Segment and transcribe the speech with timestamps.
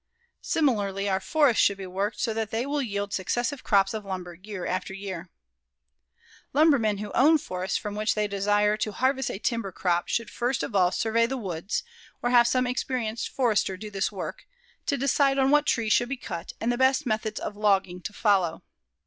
[0.41, 4.33] Similarly, our forests should be worked so that they will yield successive crops of lumber
[4.33, 5.29] year after year.
[6.55, 10.63] Lumbermen who own forests from which they desire to harvest a timber crop should first
[10.63, 11.83] of all survey the woods,
[12.23, 14.47] or have some experienced forester do this work,
[14.87, 18.11] to decide on what trees should be cut and the best methods of logging to
[18.11, 18.63] follow.